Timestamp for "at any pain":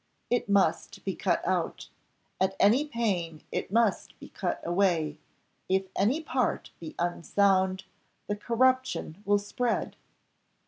2.39-3.43